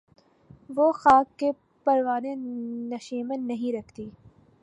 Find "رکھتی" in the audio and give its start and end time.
3.77-4.09